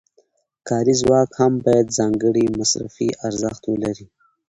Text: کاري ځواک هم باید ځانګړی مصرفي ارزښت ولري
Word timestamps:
کاري 0.67 0.95
ځواک 1.01 1.29
هم 1.39 1.53
باید 1.65 1.95
ځانګړی 1.97 2.45
مصرفي 2.59 3.09
ارزښت 3.27 3.63
ولري 3.67 4.07